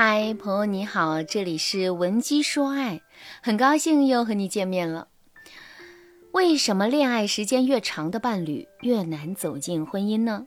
[0.00, 3.02] 嗨，朋友你好，这里是文姬说爱，
[3.42, 5.08] 很高兴又和你见面了。
[6.30, 10.46] 为什么恋爱时间越长的伴侣越难走进婚姻呢？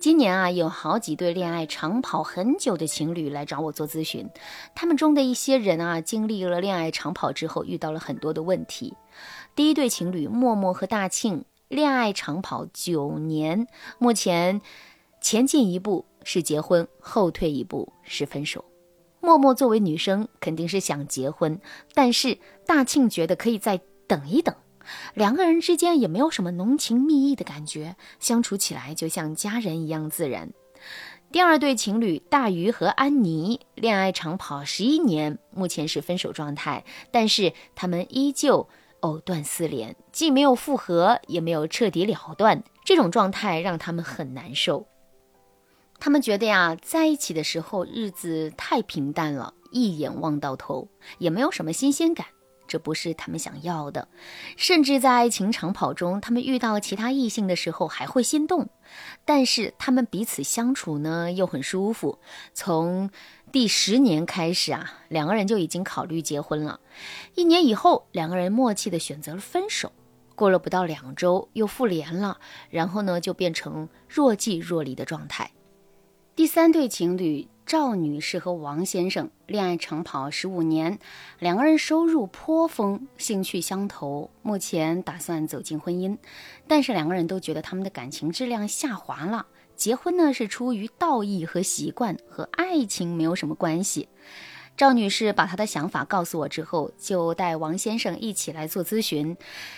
[0.00, 4.28] 今年啊，有好几对恋爱长跑很久的情侣来找我做咨询，
[4.74, 8.94] 他们中的一些人啊，经历了恋爱长跑之后，遇到了很多的问题。
[9.54, 13.68] 第一对情侣默默和大庆，恋爱长跑九年，
[14.00, 14.60] 目前
[15.20, 16.06] 前进一步。
[16.24, 18.64] 是结婚，后退一步是分手。
[19.20, 21.60] 默默作为女生肯定是想结婚，
[21.94, 24.54] 但是大庆觉得可以再等一等。
[25.14, 30.52] 两个人之间也没有什么浓情蜜意的感觉，相处起来就像家人一样自然。
[31.32, 38.68] 第二对情侣大鱼和安妮恋爱长跑十一年，目前是分手状态，但是他们依旧
[39.00, 42.62] 藕断丝连，既没有复合，也没有彻底了断。
[42.84, 44.86] 这种状态让他们很难受。
[46.04, 52.26] 他们觉得呀，在一起的时候日子太平淡了，一眼望到头，也没有什么新鲜感，
[52.68, 54.06] 这不是他们想要的。
[54.58, 58.68] 甚至在爱情长跑中，他们遇到其他异性的时候还会心动，
[59.24, 62.18] 但是他们彼此相处呢又很舒服。
[62.52, 63.08] 从
[63.50, 66.80] 第十年开始啊，两个人就已经考虑结婚了。
[67.34, 69.90] 一年以后，两个人默契的选择了分手。
[70.34, 75.50] 过了不到两周，又复联了，然后呢就变成若即若离的状态。
[76.36, 80.98] 第三对情侣赵女士和王先生恋爱长跑十五年，
[81.38, 86.18] 两个人收入颇丰，兴趣相投，目前打算走进婚姻。
[86.66, 89.46] 但是两个人都觉得他们的感情质量下滑了。
[89.76, 94.08] 结婚呢是出于道义和习惯，和爱情没有什么关系。
[94.76, 99.36] 赵女士把她的想法告诉我之后，就带王先生一起来做咨询，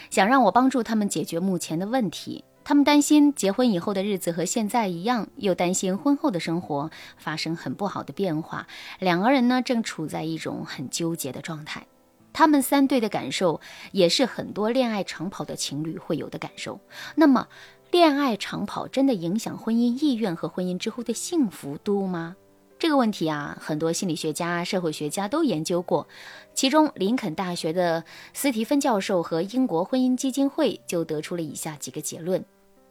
[0.09, 2.45] 想让我帮助他们解决目前的问题。
[2.69, 8.67] 他们担心结婚以后的日子和现在一样，又担心婚后的生活发生很不好的变化。
[8.99, 11.87] 两个人呢，正处在一种很纠结的状态。
[12.33, 13.61] 他们三对的感受，
[13.93, 16.81] 也是很多恋爱长跑的情侣会有的感受。
[17.15, 17.47] 那么，
[17.93, 22.35] 恋爱长跑真的影响婚姻意愿和婚姻之后的幸福度吗？
[22.81, 26.09] 这个问题啊，很多心理学家、社会学家都研究过。
[26.53, 28.03] 其中，林肯大学的
[28.35, 32.45] 斯蒂芬教授和英国婚姻基金会就得出了以下几个结论。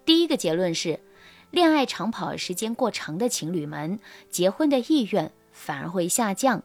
[0.06, 1.00] 第一个结论是，
[1.52, 4.00] 恋爱长跑时间过长的情侣们，
[4.30, 6.64] 结婚的意愿反而会下降。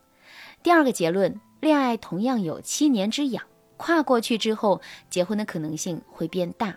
[0.62, 3.44] 第二个结论，恋爱同样有七年之痒，
[3.76, 6.76] 跨过去之后，结婚的可能性会变大。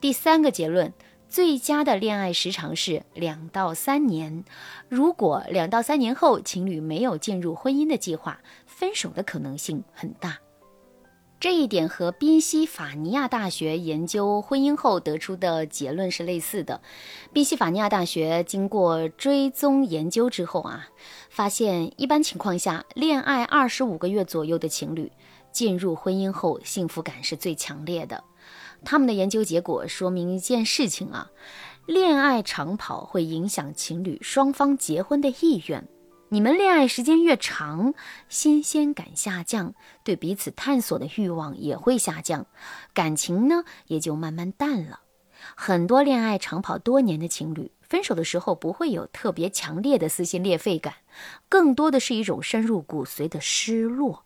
[0.00, 0.92] 第三个结论。
[1.26, 4.44] 最佳的恋爱时长是两到三年。
[4.88, 10.38] 如果两到三年后情侣没有进入婚姻的计划，分手的可能性很大。
[11.44, 16.80] 这一点和宾夕法尼亚大学研究婚姻后得出的结论是类似的。
[17.34, 20.88] 宾夕法尼亚大学经过追踪研究之后啊，
[21.28, 25.12] 发现一般情况下，恋爱二十五个月左右的情侣
[25.52, 28.24] 进入婚姻后，幸福感是最强烈的。
[28.82, 31.30] 他们的研究结果说明一件事情啊，
[31.84, 35.86] 恋爱长跑会影响情侣双方结婚的意愿。
[36.34, 37.94] 你们恋爱时间越长，
[38.28, 39.72] 新鲜感下降，
[40.02, 42.46] 对彼此探索的欲望也会下降，
[42.92, 44.98] 感情呢也就慢慢淡了。
[45.54, 50.94] 很多恋爱长跑多年的情侣，分手的时候不会有特别强烈的撕心裂肺感，
[51.48, 54.24] 更多的是一种深入骨髓的失落。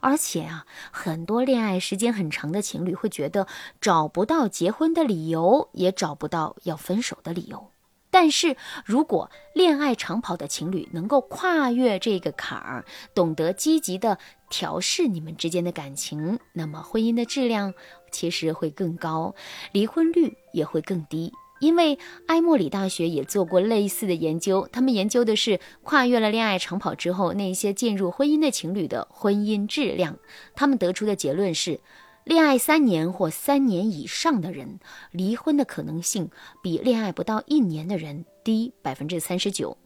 [0.00, 3.46] 而且啊，很多恋爱时间很长的情侣会觉得
[3.82, 7.70] 找不到结婚的理由，也找不到要分手的理由。
[8.10, 12.84] 但是如果恋爱长跑的情侣能够跨越这个坎儿，
[13.14, 17.72] 懂得积极的调试你们之间的感情，那么婚姻的质量
[18.10, 19.34] 其实会更高，
[19.72, 21.32] 离婚率也会更低。
[21.60, 21.98] 因为
[22.28, 30.16] 埃默里大学也做过类似的研究，他们研究的是跨越了恋爱长跑之后那些进入婚姻的情侣的婚姻质量。
[30.54, 31.78] 他们得出的结论是，
[32.24, 34.78] 恋爱三年或三年以上的人，
[35.10, 36.30] 离婚的可能性
[36.62, 39.76] 比恋爱不到一年的人低百分之三十九，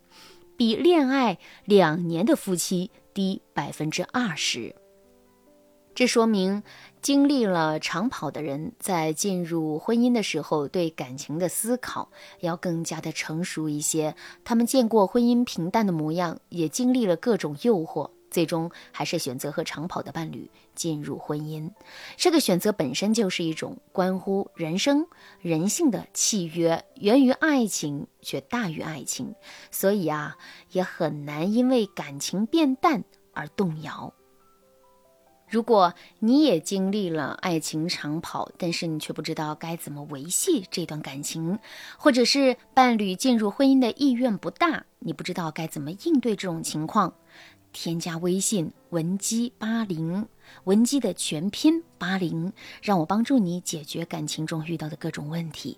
[0.57, 4.75] 比恋爱两年的夫妻低百分之二十。
[5.95, 6.63] 这说明。
[7.01, 12.11] 经历了长跑的人，在进入婚姻的时候，对感情的思考
[12.41, 14.17] 要更加的成熟一些。
[14.43, 21.71] 他们见过婚姻平淡的模样，也经历了各种诱惑，最终还是选择和长跑的伴侣进入婚姻。
[22.17, 25.07] 这个选择本身就是一种关乎人生、
[25.41, 29.37] 人性的契约，源于爱情却大于爱情，
[29.71, 30.37] 所以啊，
[30.73, 34.13] 也很难因为感情变淡而动摇。
[35.49, 41.61] 如果你也经历了爱情长跑，但是你却不知道该怎么维系这段感情，
[41.97, 47.15] 或者是伴侣进入婚姻的意愿不大，你不知道该怎么应对这种情况，
[47.75, 50.27] 添加微信文姬八零，
[50.63, 55.77] 文姬的全拼八零，让我帮助你解决感情中遇到的各种问题。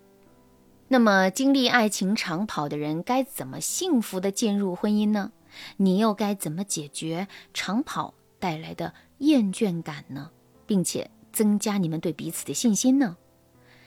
[0.87, 5.32] 那么，经历爱情长跑的人该怎么幸福的进入婚姻呢？
[5.78, 10.31] 你又该怎么解决长跑带来的厌倦感呢？
[10.66, 13.16] 并且增加你们对彼此的信心呢？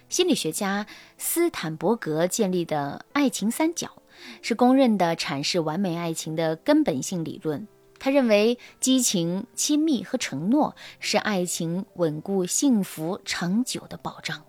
[0.10, 0.88] 心理学家
[1.20, 4.02] 斯坦伯格建立的爱情三角
[4.42, 7.68] 是公认的阐释完美爱情的根本性理论。
[8.00, 14.44] 他认为，激情、亲密和承诺是爱情稳固、幸福、长久的保障。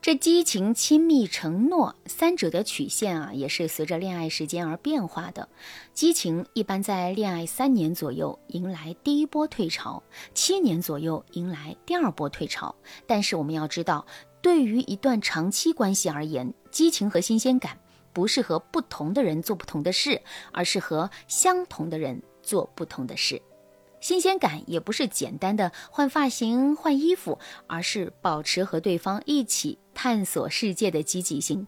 [0.00, 5.48] 这激情、亲密、承诺三者的曲线啊，也是随着恋爱时间而变化的。
[5.94, 10.02] 激情一般在恋爱三年左右迎来第一波退潮，
[10.34, 12.74] 七年左右迎来第二波退潮。
[13.06, 14.04] 但是我们要知道，
[14.42, 17.78] 对于一段长期关系而言，激情和新鲜感
[18.12, 20.20] 不是和不同的人做不同的事，
[20.52, 23.40] 而是和相同的人做不同的事。
[24.00, 31.66] 新鲜感也不是简单的换发型、换衣服，而是保持和对方一起探索世界的积极性。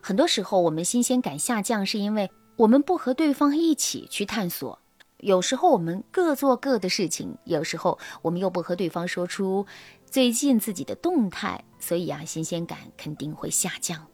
[0.00, 4.78] 很多时候，我们新鲜感下降，是因为我们不和对方一起去探索。
[5.18, 9.66] 有时候我们各做各的事情，有时候我们又不和对方说出
[10.04, 14.06] 最近自己的动态，所以啊，新鲜感肯定会下降。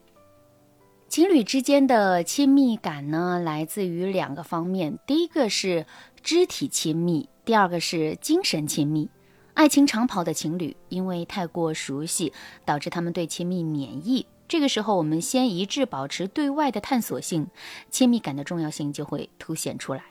[1.12, 5.85] 情侣之间的亲密感呢，来自于两个方面，第一个是
[6.23, 7.29] 肢体亲密。
[7.44, 9.11] 第二个是精神亲密，
[9.53, 12.32] 爱情长跑的情侣因为太过熟悉，
[12.64, 14.25] 导致他们对亲密免疫。
[14.49, 17.47] 这个时候，我们先一致保持对外的探索性，
[17.91, 20.03] 亲密感的重要性就会凸显出来。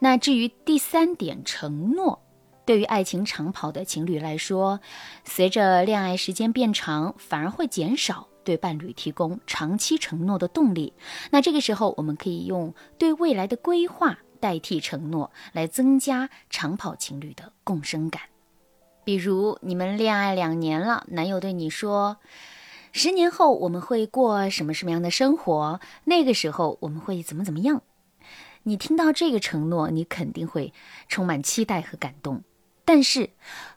[0.00, 2.22] 那至于第三点，承诺，
[2.64, 4.80] 对于爱情长跑的情侣来说，
[5.22, 10.94] 随着恋爱时间变长，反而会减少对伴侣提供长期承诺的动力。
[11.30, 14.20] 那这个时候，我们可以用对未来的规划。
[14.38, 18.22] 代替承诺来增加长跑情侣的共生感，
[19.02, 22.18] 比如你们恋爱两年了，男友对你说
[22.92, 25.80] ：“十年后我们会过什么什么样的生活？
[26.04, 27.80] 那个时候我们会怎么怎么样？”
[28.64, 30.74] 你听到这个承诺，你肯定会
[31.08, 32.44] 充满期待和感动。
[32.84, 33.30] 但是，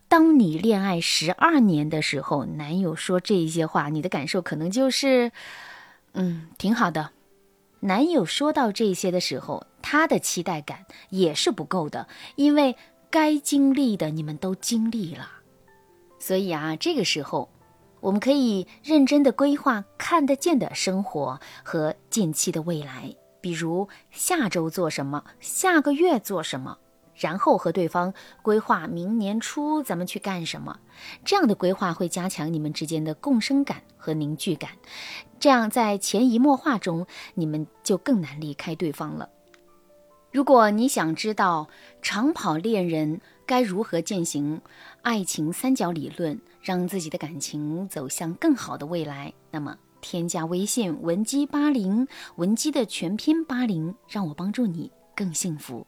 [0.10, 5.32] 当你恋爱十二年的时候，男友说这些话，你的感受可能就是
[6.14, 7.12] ：“嗯，挺好的。”
[7.82, 12.76] 男友说到这些的时候，他的期待感也是不够的，因为
[13.12, 15.30] 该经历的你们都经历了，
[16.18, 17.48] 所以啊，这个时候
[18.02, 26.80] 我们可以认真的规划看得见的生活和近期的未来，比如下周做什么，下个月做什么。
[27.20, 30.80] 然后和对方规划明年初咱们去干什么，
[31.26, 34.72] 这样的规划会加强你们之间的共生感和凝聚感，
[35.40, 37.06] 这样在潜移默化中，
[37.36, 39.30] 你们就更难离开对方了。
[40.32, 41.68] 如果你想知道
[42.04, 44.62] 长跑恋人该如何践行
[45.02, 55.88] 爱情三角理论，让自己的感情走向更好的未来，那么添加微信文姬八零，文姬的全拼八零，让我帮助你更幸福。